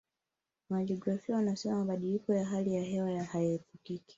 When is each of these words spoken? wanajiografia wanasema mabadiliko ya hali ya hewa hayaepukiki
wanajiografia 0.69 1.35
wanasema 1.35 1.77
mabadiliko 1.77 2.33
ya 2.33 2.45
hali 2.45 2.73
ya 2.75 2.83
hewa 2.83 3.23
hayaepukiki 3.23 4.03